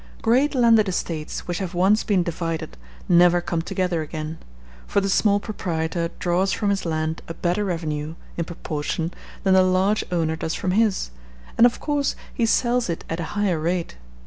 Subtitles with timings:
[0.23, 2.75] Great landed estates which have once been divided
[3.07, 4.39] never come together again;
[4.87, 9.61] for the small proprietor draws from his land a better revenue, in proportion, than the
[9.61, 11.11] large owner does from his,
[11.55, 13.95] and of course he sells it at a higher rate.